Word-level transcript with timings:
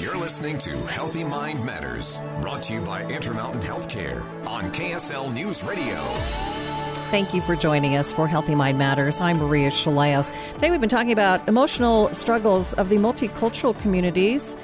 You're 0.00 0.18
listening 0.18 0.58
to 0.58 0.76
Healthy 0.88 1.24
Mind 1.24 1.64
Matters, 1.64 2.20
brought 2.42 2.64
to 2.64 2.74
you 2.74 2.80
by 2.82 3.02
Intermountain 3.04 3.62
Healthcare 3.62 4.22
on 4.46 4.70
KSL 4.70 5.32
News 5.32 5.64
Radio. 5.64 5.96
Thank 7.10 7.32
you 7.32 7.40
for 7.40 7.56
joining 7.56 7.96
us 7.96 8.12
for 8.12 8.28
Healthy 8.28 8.56
Mind 8.56 8.76
Matters. 8.76 9.22
I'm 9.22 9.38
Maria 9.38 9.70
Shilaos. 9.70 10.30
Today 10.52 10.70
we've 10.70 10.82
been 10.82 10.90
talking 10.90 11.12
about 11.12 11.48
emotional 11.48 12.12
struggles 12.12 12.74
of 12.74 12.90
the 12.90 12.96
multicultural 12.96 13.80
communities 13.80 14.54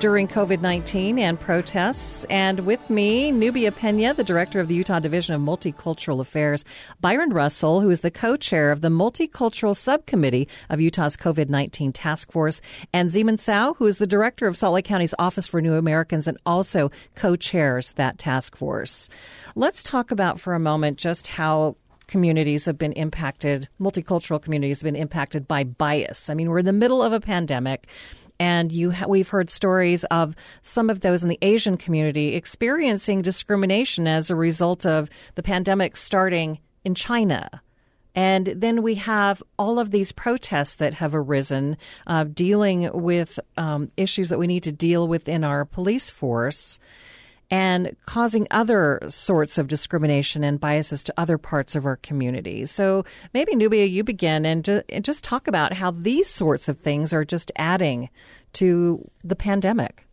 during 0.00 0.26
COVID 0.26 0.62
19 0.62 1.18
and 1.18 1.38
protests. 1.38 2.24
And 2.30 2.60
with 2.60 2.88
me, 2.88 3.30
Nubia 3.30 3.70
Pena, 3.70 4.14
the 4.14 4.24
director 4.24 4.58
of 4.58 4.66
the 4.66 4.74
Utah 4.74 4.98
Division 4.98 5.34
of 5.34 5.42
Multicultural 5.42 6.20
Affairs, 6.20 6.64
Byron 7.02 7.34
Russell, 7.34 7.82
who 7.82 7.90
is 7.90 8.00
the 8.00 8.10
co 8.10 8.36
chair 8.36 8.72
of 8.72 8.80
the 8.80 8.88
Multicultural 8.88 9.76
Subcommittee 9.76 10.48
of 10.70 10.80
Utah's 10.80 11.18
COVID 11.18 11.50
19 11.50 11.92
Task 11.92 12.32
Force, 12.32 12.62
and 12.94 13.10
Ze 13.10 13.22
Min 13.22 13.36
Xiao, 13.36 13.76
who 13.76 13.86
is 13.86 13.98
the 13.98 14.06
director 14.06 14.46
of 14.46 14.56
Salt 14.56 14.72
Lake 14.72 14.86
County's 14.86 15.14
Office 15.18 15.46
for 15.46 15.60
New 15.60 15.74
Americans 15.74 16.26
and 16.26 16.38
also 16.46 16.90
co 17.14 17.36
chairs 17.36 17.92
that 17.92 18.16
task 18.16 18.56
force. 18.56 19.10
Let's 19.54 19.82
talk 19.82 20.10
about 20.10 20.40
for 20.40 20.54
a 20.54 20.58
moment 20.58 20.96
just 20.96 21.26
how 21.26 21.76
communities 22.06 22.64
have 22.64 22.78
been 22.78 22.92
impacted, 22.92 23.68
multicultural 23.78 24.40
communities 24.40 24.80
have 24.80 24.86
been 24.86 24.96
impacted 25.00 25.46
by 25.46 25.62
bias. 25.62 26.30
I 26.30 26.34
mean, 26.34 26.48
we're 26.48 26.58
in 26.58 26.66
the 26.66 26.72
middle 26.72 27.02
of 27.02 27.12
a 27.12 27.20
pandemic 27.20 27.86
and 28.40 28.72
you 28.72 28.90
ha- 28.90 29.06
we've 29.06 29.28
heard 29.28 29.50
stories 29.50 30.02
of 30.04 30.34
some 30.62 30.90
of 30.90 31.00
those 31.00 31.22
in 31.22 31.28
the 31.28 31.38
Asian 31.42 31.76
community 31.76 32.34
experiencing 32.34 33.20
discrimination 33.22 34.08
as 34.08 34.30
a 34.30 34.34
result 34.34 34.86
of 34.86 35.10
the 35.34 35.42
pandemic 35.42 35.94
starting 35.94 36.58
in 36.82 36.94
China. 36.94 37.62
And 38.14 38.46
then 38.46 38.82
we 38.82 38.96
have 38.96 39.40
all 39.56 39.78
of 39.78 39.92
these 39.92 40.10
protests 40.10 40.76
that 40.76 40.94
have 40.94 41.14
arisen, 41.14 41.76
uh, 42.08 42.24
dealing 42.24 42.90
with 42.92 43.38
um, 43.56 43.92
issues 43.96 44.30
that 44.30 44.38
we 44.38 44.48
need 44.48 44.64
to 44.64 44.72
deal 44.72 45.06
with 45.06 45.28
in 45.28 45.44
our 45.44 45.64
police 45.64 46.10
force 46.10 46.80
and 47.50 47.96
causing 48.06 48.46
other 48.50 49.00
sorts 49.08 49.58
of 49.58 49.66
discrimination 49.66 50.44
and 50.44 50.60
biases 50.60 51.02
to 51.04 51.14
other 51.16 51.36
parts 51.36 51.74
of 51.74 51.84
our 51.84 51.96
community. 51.96 52.64
So 52.64 53.04
maybe 53.34 53.56
Nubia, 53.56 53.86
you 53.86 54.04
begin 54.04 54.46
and, 54.46 54.64
ju- 54.64 54.82
and 54.88 55.04
just 55.04 55.24
talk 55.24 55.48
about 55.48 55.72
how 55.72 55.90
these 55.90 56.28
sorts 56.28 56.68
of 56.68 56.78
things 56.78 57.12
are 57.12 57.24
just 57.24 57.50
adding 57.56 58.08
to 58.54 59.08
the 59.24 59.36
pandemic. 59.36 60.06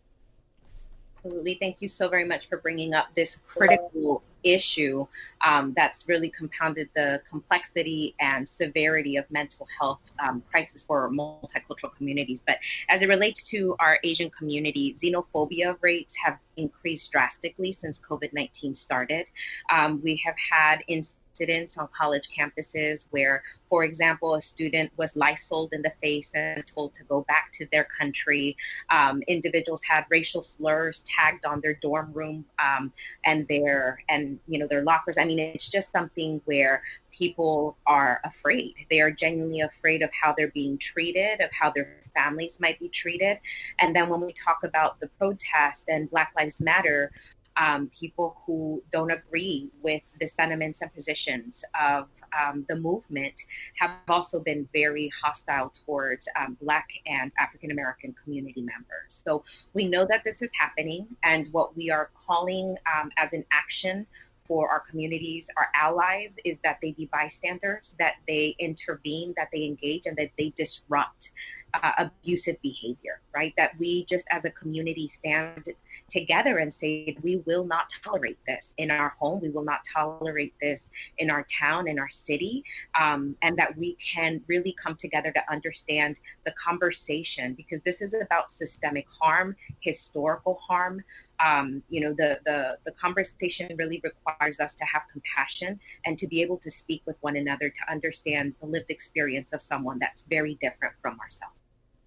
Absolutely. 1.16 1.54
Thank 1.54 1.82
you 1.82 1.88
so 1.88 2.08
very 2.08 2.24
much 2.24 2.48
for 2.48 2.58
bringing 2.58 2.94
up 2.94 3.14
this 3.14 3.38
critical 3.46 4.22
issue 4.44 5.06
um, 5.40 5.72
that's 5.76 6.08
really 6.08 6.30
compounded 6.30 6.88
the 6.94 7.20
complexity 7.28 8.14
and 8.20 8.48
severity 8.48 9.16
of 9.16 9.30
mental 9.30 9.66
health 9.78 10.00
um, 10.18 10.42
crisis 10.50 10.84
for 10.84 11.10
multicultural 11.10 11.94
communities. 11.96 12.42
But 12.46 12.58
as 12.88 13.02
it 13.02 13.08
relates 13.08 13.42
to 13.44 13.76
our 13.80 13.98
Asian 14.04 14.30
community, 14.30 14.96
xenophobia 15.00 15.76
rates 15.80 16.14
have 16.24 16.38
increased 16.56 17.10
drastically 17.12 17.72
since 17.72 17.98
COVID 17.98 18.32
19 18.32 18.74
started. 18.74 19.26
Um, 19.70 20.00
we 20.02 20.16
have 20.16 20.36
had 20.38 20.82
in 20.88 21.04
incidents 21.38 21.78
on 21.78 21.88
college 21.88 22.28
campuses 22.28 23.06
where, 23.10 23.42
for 23.68 23.84
example, 23.84 24.34
a 24.34 24.42
student 24.42 24.90
was 24.96 25.14
lysoled 25.16 25.72
in 25.72 25.82
the 25.82 25.92
face 26.02 26.30
and 26.34 26.66
told 26.66 26.94
to 26.94 27.04
go 27.04 27.22
back 27.22 27.52
to 27.52 27.66
their 27.72 27.84
country. 27.84 28.56
Um, 28.90 29.22
individuals 29.28 29.82
had 29.82 30.04
racial 30.10 30.42
slurs 30.42 31.04
tagged 31.06 31.46
on 31.46 31.60
their 31.60 31.74
dorm 31.74 32.12
room 32.12 32.44
um, 32.58 32.92
and 33.24 33.46
their 33.48 34.02
and 34.08 34.38
you 34.46 34.58
know 34.58 34.66
their 34.66 34.82
lockers. 34.82 35.18
I 35.18 35.24
mean, 35.24 35.38
it's 35.38 35.68
just 35.68 35.92
something 35.92 36.40
where 36.44 36.82
people 37.10 37.76
are 37.86 38.20
afraid. 38.24 38.74
They 38.90 39.00
are 39.00 39.10
genuinely 39.10 39.60
afraid 39.60 40.02
of 40.02 40.10
how 40.12 40.34
they're 40.36 40.48
being 40.48 40.78
treated, 40.78 41.40
of 41.40 41.50
how 41.52 41.70
their 41.70 41.96
families 42.14 42.58
might 42.60 42.78
be 42.78 42.88
treated. 42.88 43.38
And 43.78 43.94
then 43.94 44.08
when 44.08 44.20
we 44.20 44.32
talk 44.32 44.58
about 44.64 45.00
the 45.00 45.08
protest 45.18 45.84
and 45.88 46.10
Black 46.10 46.32
Lives 46.36 46.60
Matter, 46.60 47.10
um, 47.58 47.90
people 47.98 48.40
who 48.46 48.82
don't 48.90 49.10
agree 49.10 49.70
with 49.82 50.08
the 50.20 50.26
sentiments 50.26 50.80
and 50.80 50.92
positions 50.92 51.64
of 51.80 52.08
um, 52.40 52.64
the 52.68 52.76
movement 52.76 53.34
have 53.76 53.90
also 54.08 54.40
been 54.40 54.68
very 54.72 55.10
hostile 55.20 55.72
towards 55.84 56.28
um, 56.38 56.56
Black 56.60 56.88
and 57.06 57.32
African 57.38 57.70
American 57.70 58.14
community 58.22 58.62
members. 58.62 59.08
So 59.08 59.42
we 59.74 59.88
know 59.88 60.06
that 60.06 60.24
this 60.24 60.40
is 60.42 60.50
happening, 60.58 61.06
and 61.22 61.48
what 61.52 61.76
we 61.76 61.90
are 61.90 62.10
calling 62.26 62.76
um, 62.86 63.10
as 63.16 63.32
an 63.32 63.44
action 63.50 64.06
for 64.44 64.68
our 64.70 64.80
communities, 64.80 65.46
our 65.58 65.68
allies, 65.74 66.34
is 66.44 66.56
that 66.64 66.78
they 66.80 66.92
be 66.92 67.06
bystanders, 67.12 67.94
that 67.98 68.14
they 68.26 68.56
intervene, 68.58 69.34
that 69.36 69.48
they 69.52 69.64
engage, 69.64 70.06
and 70.06 70.16
that 70.16 70.30
they 70.38 70.48
disrupt 70.56 71.32
uh, 71.74 71.92
abusive 71.98 72.56
behavior, 72.62 73.20
right? 73.34 73.52
That 73.56 73.72
we 73.78 74.04
just 74.06 74.24
as 74.30 74.44
a 74.44 74.50
community 74.50 75.08
stand 75.08 75.68
together 76.08 76.58
and 76.58 76.72
say, 76.72 77.16
we 77.22 77.42
will 77.46 77.64
not 77.64 77.90
tolerate 78.02 78.38
this 78.46 78.74
in 78.78 78.90
our 78.90 79.10
home. 79.18 79.40
We 79.40 79.50
will 79.50 79.64
not 79.64 79.80
tolerate 79.92 80.54
this 80.60 80.82
in 81.18 81.30
our 81.30 81.46
town, 81.58 81.88
in 81.88 81.98
our 81.98 82.08
city. 82.08 82.64
Um, 82.98 83.36
and 83.42 83.56
that 83.58 83.76
we 83.76 83.94
can 83.94 84.42
really 84.46 84.74
come 84.82 84.96
together 84.96 85.32
to 85.32 85.52
understand 85.52 86.20
the 86.44 86.52
conversation 86.52 87.54
because 87.54 87.80
this 87.82 88.00
is 88.00 88.14
about 88.14 88.48
systemic 88.48 89.06
harm, 89.20 89.56
historical 89.80 90.54
harm. 90.66 91.02
Um, 91.40 91.82
you 91.88 92.00
know, 92.00 92.12
the, 92.12 92.40
the, 92.44 92.78
the 92.84 92.92
conversation 92.92 93.74
really 93.78 94.00
requires 94.02 94.60
us 94.60 94.74
to 94.74 94.84
have 94.84 95.02
compassion 95.10 95.78
and 96.06 96.18
to 96.18 96.26
be 96.26 96.42
able 96.42 96.58
to 96.58 96.70
speak 96.70 97.02
with 97.06 97.16
one 97.20 97.36
another 97.36 97.68
to 97.68 97.92
understand 97.92 98.54
the 98.60 98.66
lived 98.66 98.90
experience 98.90 99.52
of 99.52 99.60
someone 99.60 99.98
that's 99.98 100.24
very 100.24 100.54
different 100.56 100.94
from 101.02 101.18
ourselves. 101.20 101.54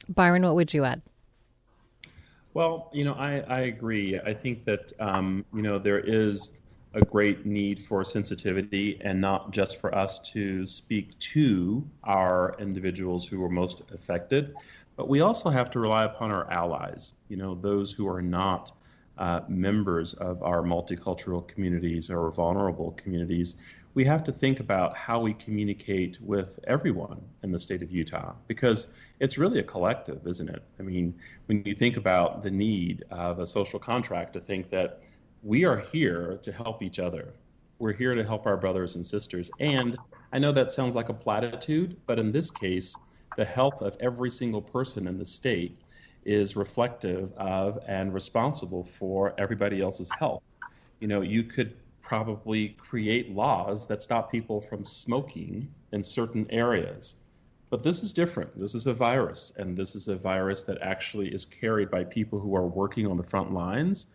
Byron, 0.09 0.43
what 0.43 0.55
would 0.55 0.73
you 0.73 0.83
add? 0.83 1.01
Well, 2.53 2.89
you 2.93 3.05
know, 3.05 3.13
I, 3.13 3.39
I 3.47 3.59
agree. 3.61 4.19
I 4.19 4.33
think 4.33 4.65
that, 4.65 4.91
um, 4.99 5.45
you 5.53 5.61
know, 5.61 5.79
there 5.79 5.99
is 5.99 6.51
a 6.93 7.01
great 7.01 7.45
need 7.45 7.81
for 7.81 8.03
sensitivity 8.03 8.99
and 9.01 9.21
not 9.21 9.51
just 9.51 9.79
for 9.79 9.95
us 9.95 10.19
to 10.31 10.65
speak 10.65 11.17
to 11.19 11.87
our 12.03 12.55
individuals 12.59 13.25
who 13.25 13.41
are 13.43 13.49
most 13.49 13.81
affected, 13.93 14.57
but 14.97 15.07
we 15.07 15.21
also 15.21 15.49
have 15.49 15.69
to 15.71 15.79
rely 15.79 16.03
upon 16.03 16.31
our 16.31 16.51
allies, 16.51 17.13
you 17.29 17.37
know, 17.37 17.55
those 17.55 17.93
who 17.93 18.07
are 18.07 18.21
not 18.21 18.73
uh, 19.17 19.41
members 19.47 20.13
of 20.13 20.41
our 20.41 20.61
multicultural 20.61 21.47
communities 21.47 22.09
or 22.09 22.31
vulnerable 22.31 22.91
communities 22.91 23.55
we 23.93 24.05
have 24.05 24.23
to 24.23 24.31
think 24.31 24.59
about 24.59 24.95
how 24.95 25.19
we 25.19 25.33
communicate 25.33 26.17
with 26.21 26.59
everyone 26.65 27.21
in 27.43 27.51
the 27.51 27.59
state 27.59 27.81
of 27.81 27.91
Utah 27.91 28.33
because 28.47 28.87
it's 29.19 29.37
really 29.37 29.59
a 29.59 29.63
collective, 29.63 30.25
isn't 30.25 30.49
it? 30.49 30.63
I 30.79 30.83
mean, 30.83 31.13
when 31.47 31.63
you 31.65 31.75
think 31.75 31.97
about 31.97 32.41
the 32.43 32.51
need 32.51 33.03
of 33.11 33.39
a 33.39 33.45
social 33.45 33.79
contract 33.79 34.33
to 34.33 34.39
think 34.39 34.69
that 34.69 35.01
we 35.43 35.65
are 35.65 35.77
here 35.77 36.39
to 36.43 36.51
help 36.51 36.83
each 36.83 36.99
other. 36.99 37.33
We're 37.79 37.93
here 37.93 38.13
to 38.13 38.23
help 38.23 38.45
our 38.45 38.57
brothers 38.57 38.95
and 38.95 39.05
sisters. 39.05 39.49
And 39.59 39.97
I 40.31 40.39
know 40.39 40.51
that 40.51 40.71
sounds 40.71 40.95
like 40.95 41.09
a 41.09 41.13
platitude, 41.13 41.97
but 42.05 42.19
in 42.19 42.31
this 42.31 42.51
case, 42.51 42.95
the 43.37 43.45
health 43.45 43.81
of 43.81 43.97
every 43.99 44.29
single 44.29 44.61
person 44.61 45.07
in 45.07 45.17
the 45.17 45.25
state 45.25 45.81
is 46.25 46.55
reflective 46.55 47.31
of 47.37 47.79
and 47.87 48.13
responsible 48.13 48.83
for 48.83 49.33
everybody 49.37 49.81
else's 49.81 50.09
health. 50.11 50.43
You 50.99 51.07
know, 51.07 51.21
you 51.21 51.43
could 51.43 51.75
probably 52.01 52.69
create 52.77 53.33
laws 53.33 53.87
that 53.87 54.03
stop 54.03 54.31
people 54.31 54.61
from 54.61 54.85
smoking 54.85 55.67
in 55.91 56.03
certain 56.03 56.45
areas. 56.49 57.15
But 57.69 57.83
this 57.83 58.03
is 58.03 58.11
different. 58.11 58.59
This 58.59 58.75
is 58.75 58.85
a 58.85 58.93
virus, 58.93 59.53
and 59.57 59.77
this 59.77 59.95
is 59.95 60.09
a 60.09 60.15
virus 60.15 60.63
that 60.63 60.81
actually 60.81 61.33
is 61.33 61.45
carried 61.45 61.89
by 61.89 62.03
people 62.03 62.37
who 62.37 62.53
are 62.53 62.67
working 62.67 63.07
on 63.07 63.15
the 63.15 63.23
front 63.23 63.53
lines, 63.53 64.07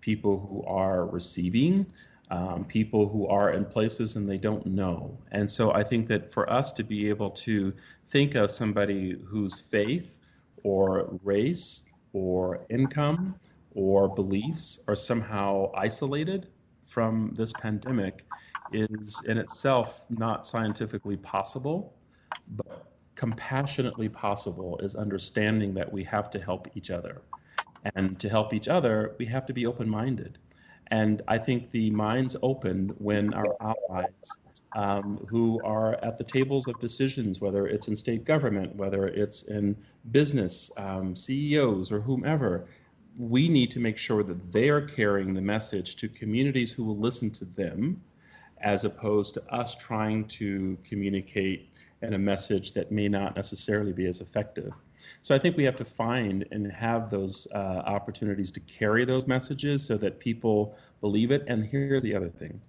people 0.00 0.40
who 0.48 0.64
are 0.66 1.04
receiving, 1.04 1.86
um, 2.30 2.64
people 2.64 3.06
who 3.06 3.26
are 3.26 3.50
in 3.50 3.66
places 3.66 4.16
and 4.16 4.26
they 4.26 4.38
don't 4.38 4.64
know. 4.64 5.14
And 5.30 5.50
so 5.50 5.72
I 5.72 5.84
think 5.84 6.06
that 6.08 6.32
for 6.32 6.50
us 6.50 6.72
to 6.72 6.82
be 6.82 7.10
able 7.10 7.30
to 7.30 7.74
think 8.08 8.34
of 8.34 8.50
somebody 8.50 9.18
whose 9.26 9.60
faith 9.60 10.18
or 10.62 11.18
race 11.22 11.82
or 12.12 12.66
income 12.70 13.34
or 13.74 14.08
beliefs 14.08 14.78
are 14.86 14.94
somehow 14.94 15.70
isolated 15.74 16.48
from 16.86 17.32
this 17.36 17.52
pandemic 17.52 18.24
is 18.70 19.22
in 19.22 19.38
itself 19.38 20.04
not 20.10 20.46
scientifically 20.46 21.16
possible, 21.16 21.94
but 22.56 22.92
compassionately 23.14 24.08
possible 24.08 24.78
is 24.78 24.94
understanding 24.94 25.74
that 25.74 25.90
we 25.90 26.04
have 26.04 26.30
to 26.30 26.40
help 26.40 26.68
each 26.74 26.90
other. 26.90 27.22
And 27.94 28.18
to 28.20 28.28
help 28.28 28.54
each 28.54 28.68
other, 28.68 29.14
we 29.18 29.26
have 29.26 29.46
to 29.46 29.52
be 29.52 29.66
open 29.66 29.88
minded. 29.88 30.38
And 30.92 31.22
I 31.26 31.38
think 31.38 31.70
the 31.70 31.90
minds 31.90 32.36
open 32.42 32.94
when 32.98 33.32
our 33.32 33.56
allies 33.62 34.38
um, 34.74 35.16
who 35.26 35.58
are 35.64 35.94
at 36.04 36.18
the 36.18 36.24
tables 36.24 36.68
of 36.68 36.78
decisions, 36.80 37.40
whether 37.40 37.66
it's 37.66 37.88
in 37.88 37.96
state 37.96 38.26
government, 38.26 38.76
whether 38.76 39.06
it's 39.06 39.44
in 39.44 39.74
business, 40.10 40.70
um, 40.76 41.16
CEOs, 41.16 41.90
or 41.90 42.00
whomever, 42.02 42.66
we 43.16 43.48
need 43.48 43.70
to 43.70 43.80
make 43.80 43.96
sure 43.96 44.22
that 44.22 44.52
they 44.52 44.68
are 44.68 44.82
carrying 44.82 45.32
the 45.32 45.40
message 45.40 45.96
to 45.96 46.10
communities 46.10 46.72
who 46.72 46.84
will 46.84 46.98
listen 46.98 47.30
to 47.30 47.46
them, 47.46 47.98
as 48.60 48.84
opposed 48.84 49.32
to 49.32 49.42
us 49.50 49.74
trying 49.74 50.26
to 50.26 50.76
communicate 50.84 51.70
in 52.02 52.14
a 52.14 52.18
message 52.18 52.72
that 52.72 52.90
may 52.90 53.08
not 53.08 53.36
necessarily 53.36 53.92
be 53.92 54.06
as 54.06 54.20
effective. 54.20 54.72
So 55.22 55.34
I 55.34 55.38
think 55.38 55.56
we 55.56 55.64
have 55.64 55.76
to 55.76 55.84
find 55.84 56.46
and 56.50 56.70
have 56.72 57.10
those 57.10 57.46
uh, 57.54 57.82
opportunities 57.86 58.52
to 58.52 58.60
carry 58.60 59.04
those 59.04 59.26
messages 59.26 59.84
so 59.84 59.96
that 59.98 60.18
people 60.18 60.76
believe 61.00 61.30
it. 61.30 61.44
And 61.46 61.64
here's 61.64 62.02
the 62.02 62.14
other 62.14 62.28
thing 62.28 62.60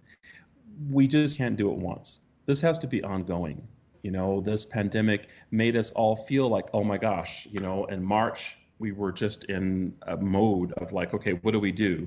we 0.90 1.08
just 1.08 1.38
can't 1.38 1.56
do 1.56 1.72
it 1.72 1.78
once. 1.78 2.20
This 2.46 2.60
has 2.62 2.80
to 2.80 2.88
be 2.88 3.04
ongoing. 3.04 3.68
You 4.02 4.12
know, 4.12 4.42
this 4.42 4.66
pandemic 4.66 5.30
made 5.52 5.78
us 5.78 5.92
all 5.92 6.16
feel 6.16 6.50
like, 6.50 6.68
oh 6.74 6.84
my 6.84 6.98
gosh, 6.98 7.48
you 7.52 7.60
know, 7.60 7.86
in 7.86 8.04
March, 8.04 8.58
we 8.80 8.92
were 8.92 9.12
just 9.12 9.46
in 9.46 9.94
a 10.08 10.18
mode 10.18 10.74
of 10.74 10.92
like, 10.92 11.14
okay, 11.14 11.34
what 11.34 11.52
do 11.52 11.60
we 11.60 11.72
do? 11.72 12.06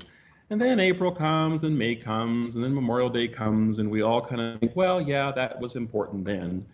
And 0.50 0.60
then 0.60 0.78
April 0.78 1.10
comes 1.10 1.64
and 1.64 1.76
May 1.76 1.96
comes 1.96 2.54
and 2.54 2.62
then 2.62 2.74
Memorial 2.74 3.08
Day 3.08 3.26
comes 3.26 3.78
and 3.78 3.90
we 3.90 4.02
all 4.02 4.20
kind 4.20 4.40
of 4.40 4.60
think, 4.60 4.76
well, 4.76 5.00
yeah, 5.00 5.32
that 5.32 5.58
was 5.58 5.74
important 5.74 6.24
then. 6.24 6.64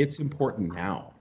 It's 0.00 0.18
important 0.18 0.74
now. 0.74 1.12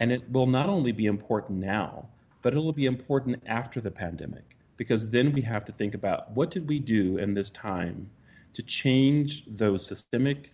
And 0.00 0.12
it 0.12 0.30
will 0.30 0.46
not 0.46 0.68
only 0.68 0.92
be 0.92 1.06
important 1.06 1.58
now, 1.58 2.08
but 2.42 2.52
it'll 2.52 2.72
be 2.72 2.86
important 2.86 3.42
after 3.46 3.80
the 3.80 3.90
pandemic 3.90 4.56
because 4.76 5.10
then 5.10 5.32
we 5.32 5.42
have 5.42 5.64
to 5.64 5.72
think 5.72 5.94
about 5.94 6.30
what 6.36 6.52
did 6.52 6.68
we 6.68 6.78
do 6.78 7.18
in 7.18 7.34
this 7.34 7.50
time 7.50 8.08
to 8.52 8.62
change 8.62 9.44
those 9.46 9.84
systemic 9.84 10.52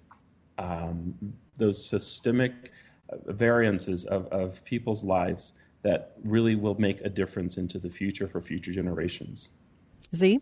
um, 0.56 1.14
those 1.58 1.84
systemic 1.86 2.72
variances 3.26 4.06
of, 4.06 4.26
of 4.28 4.64
people's 4.64 5.04
lives 5.04 5.52
that 5.82 6.12
really 6.24 6.54
will 6.54 6.80
make 6.80 7.02
a 7.02 7.10
difference 7.10 7.58
into 7.58 7.78
the 7.78 7.90
future 7.90 8.26
for 8.26 8.40
future 8.40 8.72
generations. 8.72 9.50
Z? 10.14 10.40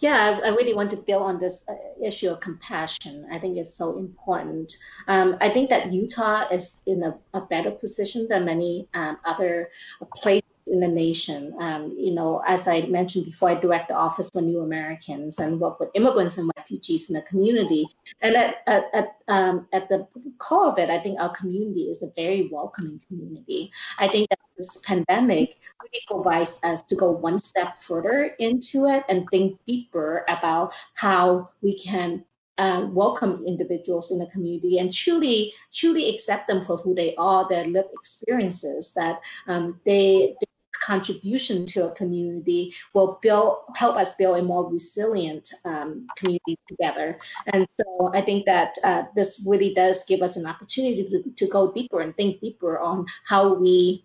Yeah, 0.00 0.40
I, 0.42 0.48
I 0.48 0.50
really 0.50 0.72
want 0.74 0.90
to 0.92 0.96
build 0.96 1.22
on 1.22 1.38
this 1.38 1.62
uh, 1.68 1.74
issue 2.02 2.30
of 2.30 2.40
compassion. 2.40 3.26
I 3.30 3.38
think 3.38 3.58
it's 3.58 3.74
so 3.74 3.98
important. 3.98 4.74
Um, 5.08 5.36
I 5.40 5.50
think 5.50 5.68
that 5.68 5.92
Utah 5.92 6.48
is 6.50 6.78
in 6.86 7.02
a, 7.02 7.18
a 7.34 7.42
better 7.42 7.70
position 7.70 8.26
than 8.28 8.46
many 8.46 8.88
um, 8.94 9.18
other 9.26 9.68
places 10.16 10.39
in 10.70 10.80
the 10.80 10.88
nation. 10.88 11.54
Um, 11.60 11.94
you 11.98 12.14
know, 12.14 12.42
as 12.46 12.66
I 12.66 12.82
mentioned 12.82 13.24
before, 13.24 13.50
I 13.50 13.54
direct 13.54 13.88
the 13.88 13.94
Office 13.94 14.30
for 14.32 14.40
New 14.40 14.60
Americans 14.60 15.38
and 15.38 15.60
work 15.60 15.80
with 15.80 15.90
immigrants 15.94 16.38
and 16.38 16.50
refugees 16.56 17.10
in 17.10 17.14
the 17.14 17.22
community. 17.22 17.86
And 18.20 18.36
at 18.36 18.56
at 18.66 18.84
at, 18.94 19.16
um, 19.28 19.66
at 19.72 19.88
the 19.88 20.06
core 20.38 20.68
of 20.68 20.78
it, 20.78 20.90
I 20.90 21.00
think 21.00 21.18
our 21.18 21.34
community 21.34 21.90
is 21.90 22.02
a 22.02 22.10
very 22.16 22.48
welcoming 22.50 23.00
community. 23.08 23.70
I 23.98 24.08
think 24.08 24.28
that 24.30 24.38
this 24.56 24.78
pandemic 24.78 25.58
really 25.82 26.02
provides 26.06 26.58
us 26.62 26.82
to 26.84 26.94
go 26.94 27.10
one 27.10 27.38
step 27.38 27.80
further 27.80 28.34
into 28.38 28.86
it 28.86 29.04
and 29.08 29.26
think 29.30 29.58
deeper 29.66 30.24
about 30.28 30.72
how 30.94 31.50
we 31.62 31.78
can 31.78 32.24
uh, 32.58 32.86
welcome 32.92 33.42
individuals 33.46 34.10
in 34.10 34.18
the 34.18 34.26
community 34.26 34.78
and 34.78 34.92
truly 34.92 35.54
truly 35.72 36.14
accept 36.14 36.46
them 36.46 36.62
for 36.62 36.76
who 36.76 36.94
they 36.94 37.14
are, 37.16 37.48
their 37.48 37.64
lived 37.64 37.88
experiences, 37.94 38.92
that 38.92 39.20
um, 39.46 39.80
they, 39.86 40.36
they 40.40 40.46
contribution 40.80 41.66
to 41.66 41.88
a 41.88 41.92
community 41.92 42.74
will 42.94 43.18
build 43.22 43.58
help 43.76 43.96
us 43.96 44.14
build 44.14 44.38
a 44.38 44.42
more 44.42 44.68
resilient 44.70 45.52
um, 45.64 46.06
community 46.16 46.58
together. 46.68 47.18
And 47.52 47.66
so 47.70 48.10
I 48.14 48.22
think 48.22 48.46
that 48.46 48.74
uh, 48.82 49.04
this 49.14 49.44
really 49.46 49.74
does 49.74 50.04
give 50.06 50.22
us 50.22 50.36
an 50.36 50.46
opportunity 50.46 51.08
to, 51.10 51.30
to 51.30 51.46
go 51.50 51.72
deeper 51.72 52.00
and 52.00 52.16
think 52.16 52.40
deeper 52.40 52.78
on 52.78 53.06
how 53.24 53.54
we 53.54 54.04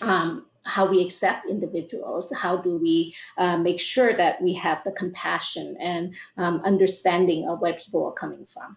um, 0.00 0.46
how 0.64 0.86
we 0.86 1.04
accept 1.04 1.48
individuals, 1.48 2.32
how 2.36 2.56
do 2.56 2.78
we 2.78 3.14
uh, 3.36 3.56
make 3.56 3.80
sure 3.80 4.16
that 4.16 4.40
we 4.40 4.54
have 4.54 4.78
the 4.84 4.92
compassion 4.92 5.76
and 5.80 6.14
um, 6.36 6.62
understanding 6.64 7.48
of 7.48 7.60
where 7.60 7.74
people 7.74 8.06
are 8.06 8.12
coming 8.12 8.46
from. 8.46 8.76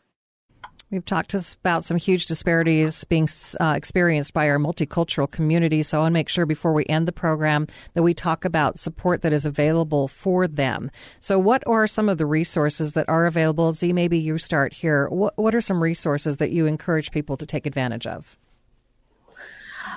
We've 0.92 1.04
talked 1.04 1.34
about 1.34 1.84
some 1.84 1.98
huge 1.98 2.28
disparities 2.28 3.04
being 3.06 3.28
uh, 3.60 3.74
experienced 3.76 4.34
by 4.34 4.50
our 4.50 4.60
multicultural 4.60 5.30
community. 5.30 5.82
So 5.82 5.98
I 5.98 6.02
want 6.02 6.12
to 6.12 6.14
make 6.14 6.30
sure 6.30 6.46
before 6.46 6.74
we 6.74 6.86
end 6.86 7.08
the 7.08 7.12
program 7.12 7.68
that 7.96 8.04
we 8.04 8.14
talk 8.14 8.46
about 8.46 8.78
support 8.78 9.24
that 9.24 9.34
is 9.34 9.46
available 9.46 10.08
for 10.08 10.48
them. 10.48 10.92
So, 11.20 11.40
what 11.40 11.64
are 11.66 11.88
some 11.88 12.08
of 12.08 12.20
the 12.20 12.26
resources 12.26 12.94
that 12.94 13.10
are 13.10 13.26
available? 13.26 13.72
Z, 13.72 13.94
maybe 13.94 14.20
you 14.20 14.38
start 14.38 14.74
here. 14.74 15.08
What, 15.10 15.36
what 15.38 15.56
are 15.56 15.62
some 15.62 15.82
resources 15.82 16.38
that 16.38 16.52
you 16.52 16.68
encourage 16.68 17.12
people 17.12 17.36
to 17.38 17.46
take 17.46 17.66
advantage 17.66 18.06
of? 18.06 18.38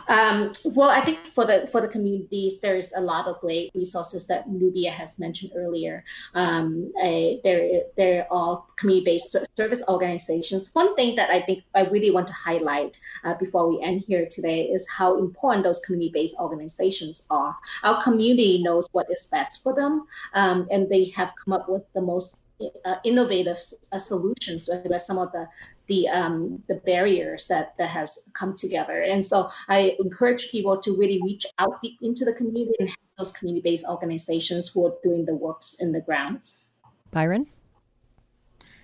Um, 0.09 0.53
well, 0.65 0.89
I 0.89 1.05
think 1.05 1.27
for 1.27 1.45
the 1.45 1.69
for 1.71 1.81
the 1.81 1.89
communities, 1.89 2.61
there's 2.61 2.93
a 2.97 3.01
lot 3.01 3.27
of 3.27 3.41
great 3.41 3.71
resources 3.75 4.27
that 4.27 4.49
Nubia 4.49 4.91
has 4.91 5.19
mentioned 5.19 5.53
earlier. 5.55 6.05
Um, 6.35 6.91
a, 7.03 7.41
they're 7.45 7.83
they're 7.97 8.27
all 8.31 8.69
community-based 8.77 9.37
service 9.57 9.83
organizations. 9.89 10.71
One 10.73 10.97
thing 10.97 11.15
that 11.17 11.31
I 11.31 11.43
think 11.43 11.65
I 11.75 11.83
really 11.83 12.11
want 12.11 12.27
to 12.29 12.33
highlight 12.33 12.99
uh, 13.25 13.35
before 13.35 13.69
we 13.69 13.83
end 13.83 14.03
here 14.07 14.27
today 14.31 14.63
is 14.63 14.89
how 14.89 15.19
important 15.19 15.65
those 15.65 15.81
community-based 15.81 16.37
organizations 16.41 17.27
are. 17.31 17.57
Our 17.83 18.03
community 18.03 18.63
knows 18.63 18.89
what 18.93 19.07
is 19.11 19.27
best 19.27 19.63
for 19.63 19.75
them, 19.75 20.07
um, 20.33 20.67
and 20.71 20.89
they 20.89 21.07
have 21.17 21.33
come 21.37 21.53
up 21.53 21.69
with 21.69 21.83
the 21.93 22.01
most 22.01 22.37
uh, 22.85 22.97
innovative 23.05 23.59
uh, 23.93 23.99
solutions 23.99 24.67
to 24.67 24.73
address 24.73 25.07
some 25.07 25.19
of 25.19 25.31
the 25.33 25.47
the 25.89 26.09
um, 26.09 26.63
the 26.69 26.77
barriers 26.87 27.47
that 27.47 27.75
that 27.79 27.89
has 27.89 28.19
come 28.33 28.55
together. 28.55 29.03
And 29.03 29.25
so 29.25 29.51
I 29.69 29.97
encourage 29.99 30.51
people 30.51 30.81
to 30.83 30.97
really 30.97 31.21
reach 31.23 31.47
out 31.59 31.83
deep 31.83 31.99
into 32.03 32.25
the 32.25 32.33
community 32.33 32.75
and 32.79 32.89
have 32.89 32.97
those 33.17 33.33
community-based 33.33 33.85
organizations 33.87 34.69
who 34.69 34.87
are 34.87 34.95
doing 35.03 35.25
the 35.25 35.35
works 35.35 35.77
in 35.81 35.93
the 35.93 36.01
grounds. 36.01 36.65
Byron. 37.11 37.47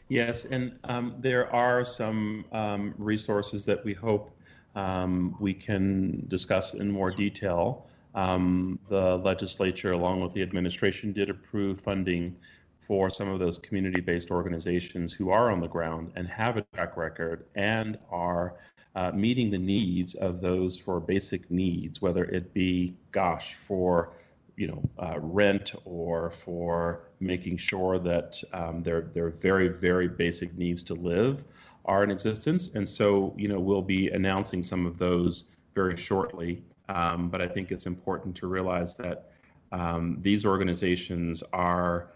Yes, 0.08 0.44
and 0.44 0.78
um, 0.84 1.14
there 1.20 1.52
are 1.54 1.84
some 1.84 2.44
um, 2.52 2.94
resources 2.98 3.64
that 3.64 3.84
we 3.84 3.94
hope 3.94 4.30
um, 4.74 5.34
we 5.40 5.54
can 5.54 6.24
discuss 6.28 6.74
in 6.74 6.90
more 6.90 7.10
detail. 7.10 7.86
Um, 8.14 8.78
the 8.88 9.16
legislature, 9.16 9.92
along 9.92 10.20
with 10.20 10.32
the 10.34 10.42
administration, 10.42 11.12
did 11.12 11.30
approve 11.30 11.80
funding 11.80 12.36
for 12.86 13.10
some 13.10 13.28
of 13.28 13.38
those 13.38 13.58
community 13.58 14.00
based 14.00 14.30
organizations 14.30 15.12
who 15.12 15.30
are 15.30 15.50
on 15.50 15.60
the 15.60 15.68
ground 15.68 16.12
and 16.16 16.28
have 16.28 16.56
a 16.56 16.62
track 16.74 16.96
record 16.96 17.46
and 17.54 17.98
are 18.10 18.54
uh, 18.94 19.10
meeting 19.12 19.50
the 19.50 19.58
needs 19.58 20.14
of 20.14 20.40
those 20.40 20.78
for 20.78 21.00
basic 21.00 21.50
needs, 21.50 22.00
whether 22.00 22.24
it 22.24 22.54
be, 22.54 22.94
gosh, 23.10 23.54
for 23.54 24.12
you 24.56 24.68
know, 24.68 24.88
uh, 24.98 25.18
rent 25.18 25.72
or 25.84 26.30
for 26.30 27.08
making 27.20 27.56
sure 27.56 27.98
that 27.98 28.40
um, 28.52 28.82
their 28.82 29.02
their 29.02 29.30
very 29.30 29.68
very 29.68 30.08
basic 30.08 30.56
needs 30.56 30.82
to 30.82 30.94
live 30.94 31.44
are 31.86 32.04
in 32.04 32.10
existence. 32.10 32.70
And 32.74 32.88
so, 32.88 33.34
you 33.36 33.48
know, 33.48 33.58
we'll 33.58 33.82
be 33.82 34.10
announcing 34.10 34.62
some 34.62 34.86
of 34.86 34.96
those 34.96 35.44
very 35.74 35.96
shortly. 35.96 36.62
Um, 36.88 37.28
but 37.28 37.40
I 37.40 37.48
think 37.48 37.72
it's 37.72 37.86
important 37.86 38.36
to 38.36 38.46
realize 38.46 38.94
that 38.96 39.32
um, 39.72 40.18
these 40.20 40.44
organizations 40.44 41.42
are 41.52 42.10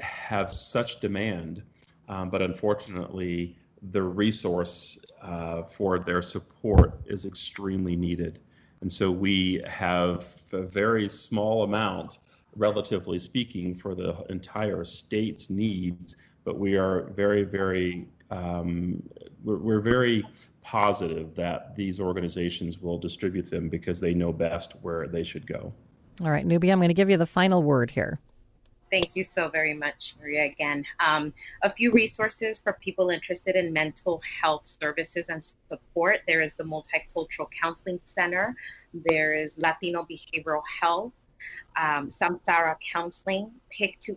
have 0.00 0.52
such 0.52 1.00
demand, 1.00 1.62
um, 2.08 2.30
but 2.30 2.42
unfortunately, 2.42 3.56
the 3.90 4.02
resource 4.02 4.98
uh, 5.22 5.62
for 5.62 5.98
their 5.98 6.22
support 6.22 7.00
is 7.06 7.24
extremely 7.24 7.96
needed. 7.96 8.40
And 8.80 8.92
so 8.92 9.10
we 9.10 9.62
have 9.66 10.26
a 10.52 10.62
very 10.62 11.08
small 11.08 11.62
amount, 11.64 12.18
relatively 12.56 13.18
speaking, 13.18 13.74
for 13.74 13.94
the 13.94 14.24
entire 14.28 14.84
state's 14.84 15.50
needs, 15.50 16.16
but 16.44 16.58
we 16.58 16.76
are 16.76 17.02
very, 17.10 17.42
very, 17.42 18.08
um, 18.30 19.02
we're, 19.44 19.58
we're 19.58 19.80
very 19.80 20.24
positive 20.62 21.34
that 21.34 21.74
these 21.76 22.00
organizations 22.00 22.80
will 22.80 22.98
distribute 22.98 23.50
them 23.50 23.68
because 23.68 24.00
they 24.00 24.14
know 24.14 24.32
best 24.32 24.74
where 24.82 25.08
they 25.08 25.22
should 25.22 25.46
go. 25.46 25.72
All 26.22 26.30
right, 26.30 26.44
Nubia, 26.44 26.72
I'm 26.72 26.78
going 26.78 26.88
to 26.88 26.94
give 26.94 27.08
you 27.08 27.16
the 27.16 27.26
final 27.26 27.62
word 27.62 27.90
here. 27.90 28.18
Thank 28.90 29.14
you 29.14 29.22
so 29.22 29.48
very 29.48 29.72
much, 29.72 30.16
Maria, 30.20 30.46
again. 30.46 30.84
Um, 30.98 31.32
a 31.62 31.70
few 31.70 31.92
resources 31.92 32.58
for 32.58 32.72
people 32.80 33.10
interested 33.10 33.54
in 33.54 33.72
mental 33.72 34.20
health 34.42 34.66
services 34.66 35.26
and 35.28 35.44
support. 35.68 36.20
There 36.26 36.42
is 36.42 36.52
the 36.54 36.64
Multicultural 36.64 37.48
Counseling 37.52 38.00
Center. 38.04 38.56
There 38.92 39.32
is 39.32 39.56
Latino 39.58 40.04
Behavioral 40.10 40.62
Health. 40.80 41.12
Um, 41.76 42.08
Samsara 42.10 42.76
Counseling, 42.80 43.50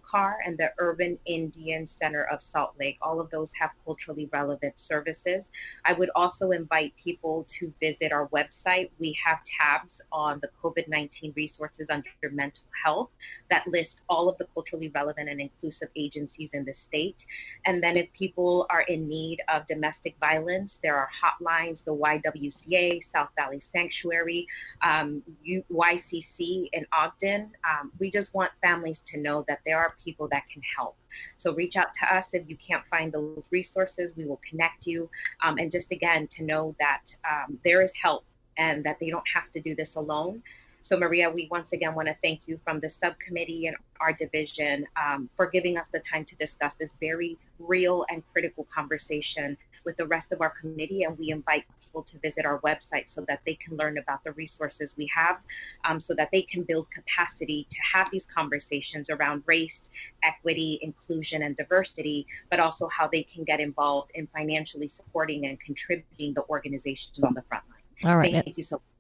Car, 0.04 0.38
and 0.46 0.58
the 0.58 0.72
Urban 0.80 1.18
Indian 1.26 1.86
Center 1.86 2.24
of 2.24 2.42
Salt 2.42 2.74
Lake. 2.80 2.98
All 3.02 3.20
of 3.20 3.30
those 3.30 3.52
have 3.54 3.72
culturally 3.86 4.30
relevant 4.34 4.80
services. 4.80 5.50
I 5.86 5.94
would 5.94 6.10
also 6.16 6.52
invite 6.52 6.94
people 6.96 7.46
to 7.60 7.74
visit 7.80 8.12
our 8.12 8.28
website. 8.30 8.90
We 9.00 9.18
have 9.24 9.40
tabs 9.44 10.02
on 10.12 10.40
the 10.42 10.50
COVID 10.62 10.88
19 10.88 11.34
resources 11.36 11.90
under 11.90 12.10
mental 12.32 12.64
health 12.84 13.10
that 13.50 13.68
list 13.68 14.02
all 14.10 14.30
of 14.30 14.38
the 14.38 14.46
culturally 14.54 14.92
relevant 14.94 15.30
and 15.30 15.40
inclusive 15.40 15.90
agencies 15.96 16.52
in 16.54 16.66
the 16.66 16.74
state. 16.74 17.26
And 17.66 17.84
then 17.84 17.98
if 17.98 18.12
people 18.14 18.66
are 18.70 18.82
in 18.82 19.08
need 19.08 19.42
of 19.54 19.66
domestic 19.68 20.16
violence, 20.20 20.80
there 20.82 20.98
are 20.98 21.10
hotlines, 21.10 21.84
the 21.84 21.96
YWCA, 21.96 23.04
South 23.04 23.30
Valley 23.36 23.60
Sanctuary, 23.60 24.48
um, 24.82 25.22
YCC 25.48 26.70
in 26.74 26.86
Ogden. 27.14 27.52
Um, 27.70 27.92
we 28.00 28.10
just 28.10 28.34
want 28.34 28.52
families 28.62 29.02
to 29.08 29.20
know 29.20 29.44
that 29.48 29.60
there 29.66 29.78
are 29.78 29.96
people 30.04 30.28
that 30.30 30.44
can 30.52 30.62
help. 30.76 30.96
So 31.38 31.54
reach 31.54 31.78
out 31.78 31.94
to 31.96 32.16
us 32.16 32.34
if 32.34 32.50
you 32.50 32.58
can't 32.58 32.86
find 32.88 33.12
those 33.12 33.44
resources. 33.52 34.16
We 34.16 34.26
will 34.26 34.42
connect 34.48 34.88
you. 34.88 35.10
Um, 35.44 35.58
and 35.58 35.72
just 35.72 35.92
again, 35.92 36.28
to 36.28 36.44
know 36.44 36.76
that 36.80 37.16
um, 37.30 37.60
there 37.64 37.82
is 37.82 37.94
help 37.96 38.26
and 38.58 38.84
that 38.84 39.00
they 39.00 39.10
don't 39.10 39.28
have 39.34 39.52
to 39.52 39.62
do 39.62 39.76
this 39.76 39.96
alone. 39.96 40.44
So, 40.84 41.00
Maria, 41.00 41.30
we 41.30 41.48
once 41.50 41.72
again 41.72 41.96
want 41.96 42.10
to 42.10 42.16
thank 42.22 42.46
you 42.46 42.60
from 42.66 42.82
the 42.82 42.90
subcommittee 42.90 43.68
and 43.68 43.78
our 44.02 44.12
division 44.12 44.86
um, 45.02 45.30
for 45.38 45.48
giving 45.50 45.78
us 45.78 45.88
the 45.94 46.02
time 46.02 46.26
to 46.26 46.36
discuss 46.36 46.76
this 46.76 46.94
very 47.00 47.40
real 47.58 48.06
and 48.10 48.22
critical 48.34 48.68
conversation 48.74 49.58
with 49.86 49.96
the 49.96 50.06
rest 50.06 50.34
of 50.34 50.42
our 50.42 50.50
committee. 50.50 51.04
And 51.04 51.18
we 51.18 51.30
invite 51.30 51.64
people 51.82 52.04
to 52.04 52.20
visit 52.20 52.46
our 52.46 52.60
website 52.60 53.10
so 53.10 53.24
that 53.30 53.40
they 53.46 53.56
can 53.56 53.78
learn 53.78 53.98
about 53.98 54.26
the 54.26 54.34
resources 54.34 54.96
we 54.98 55.10
have, 55.16 55.42
um, 55.86 56.02
so 56.02 56.14
that 56.16 56.30
they 56.34 56.42
can 56.42 56.64
build 56.64 56.92
capacity 56.92 57.66
to 57.70 57.78
have 57.94 58.12
these 58.12 58.26
conversations 58.26 59.10
around 59.10 59.44
race, 59.46 59.90
equity, 60.22 60.80
inclusion, 60.82 61.44
and 61.44 61.56
diversity, 61.56 62.28
but 62.50 62.60
also 62.60 62.90
how 62.90 63.08
they 63.08 63.24
can 63.24 63.46
get 63.46 63.62
involved 63.62 64.12
in 64.16 64.28
financially 64.28 64.90
supporting 64.90 65.46
and 65.46 65.58
contributing 65.62 66.34
the 66.34 66.44
organizations 66.50 67.24
on 67.24 67.34
the 67.34 67.42
front 67.44 67.64
line. 67.70 68.12
All 68.12 68.18
right. 68.18 68.34
Thank 68.34 68.58
you 68.58 68.64
so 68.64 68.76
much. 68.76 68.93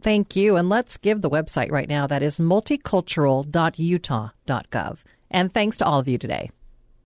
Thank 0.00 0.36
you. 0.36 0.56
And 0.56 0.68
let's 0.68 0.96
give 0.96 1.20
the 1.20 1.30
website 1.30 1.70
right 1.70 1.88
now. 1.88 2.06
That 2.06 2.22
is 2.22 2.40
multicultural.utah.gov. 2.40 4.98
And 5.30 5.52
thanks 5.52 5.78
to 5.78 5.84
all 5.84 5.98
of 5.98 6.08
you 6.08 6.18
today. 6.18 6.50